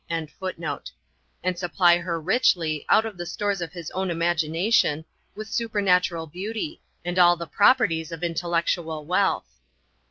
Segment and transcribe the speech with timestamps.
[0.09, 0.31] ]and
[1.59, 7.19] supply her richly, out of the stores of his own imagination, with supernatural beauty, and
[7.19, 9.59] all the properties of intellectual wealth.